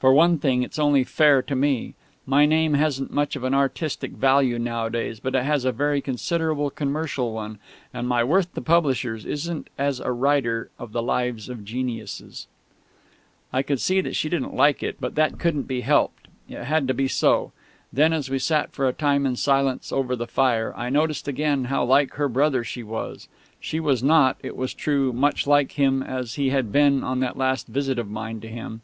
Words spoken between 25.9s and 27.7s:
as he had been on that last